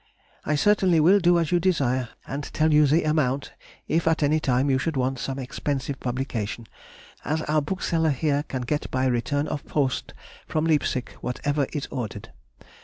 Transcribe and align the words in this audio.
I 0.47 0.55
certainly 0.55 0.99
will 0.99 1.19
do 1.19 1.37
as 1.37 1.51
you 1.51 1.59
desire, 1.59 2.09
and 2.25 2.43
tell 2.55 2.73
you 2.73 2.87
the 2.87 3.03
amount, 3.03 3.53
if 3.87 4.07
at 4.07 4.23
any 4.23 4.39
time 4.39 4.67
you 4.71 4.79
should 4.79 4.97
want 4.97 5.19
some 5.19 5.37
expensive 5.37 5.99
publication, 5.99 6.65
as 7.23 7.43
our 7.43 7.61
bookseller 7.61 8.09
here 8.09 8.41
can 8.47 8.63
get 8.63 8.89
by 8.89 9.05
return 9.05 9.47
of 9.47 9.63
post 9.67 10.15
from 10.47 10.65
Leipsic 10.65 11.11
whatever 11.21 11.67
is 11.71 11.85
ordered. 11.91 12.31